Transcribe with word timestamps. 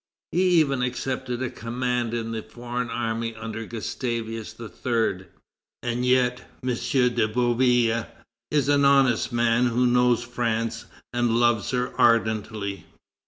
He 0.31 0.41
even 0.59 0.81
accepted 0.81 1.43
a 1.43 1.51
command 1.51 2.15
in 2.15 2.31
the 2.31 2.41
foreign 2.41 2.89
army 2.89 3.35
under 3.35 3.67
Gustavus 3.67 4.55
III. 4.59 5.25
And 5.83 6.03
yet 6.07 6.41
M. 6.63 6.69
de 6.69 7.27
Bouillé 7.27 8.07
is 8.49 8.67
an 8.67 8.83
honest 8.83 9.31
man 9.31 9.67
who 9.67 9.85
knows 9.85 10.23
France 10.23 10.85
and 11.13 11.39
loves 11.39 11.69
her 11.69 11.93
ardently. 12.01 12.87